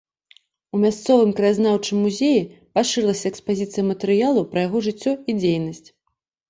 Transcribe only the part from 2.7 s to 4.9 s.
пашырылася экспазіцыя матэрыялаў пра яго